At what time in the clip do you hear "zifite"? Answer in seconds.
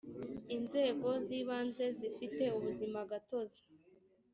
1.97-2.43